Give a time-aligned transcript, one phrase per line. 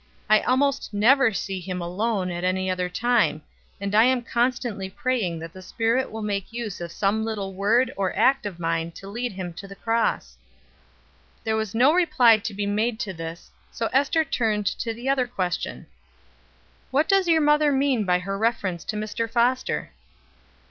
[0.31, 3.43] I almost never see him alone at any other time,
[3.79, 7.93] and I am constantly praying that the Spirit will make use of some little word
[7.95, 10.39] or act of mine to lead him to the cross."
[11.43, 15.27] There was no reply to be made to this, so Ester turned to the other
[15.27, 15.85] question:
[16.89, 19.29] "What does your mother mean by her reference to Mr.
[19.29, 19.91] Foster?"